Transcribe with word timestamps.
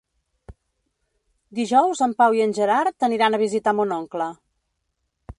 Dijous 1.59 2.01
en 2.05 2.15
Pau 2.21 2.37
i 2.37 2.41
en 2.45 2.55
Gerard 2.59 3.05
aniran 3.09 3.37
a 3.37 3.41
visitar 3.43 3.75
mon 3.81 3.93
oncle. 3.99 4.31